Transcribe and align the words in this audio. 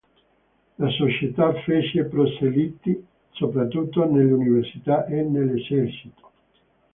La 0.79 0.89
società 0.89 1.53
fece 1.61 2.05
proseliti 2.05 3.05
soprattutto 3.29 4.09
nelle 4.09 4.31
università 4.31 5.05
e 5.05 5.21
nell'esercito. 5.21 6.31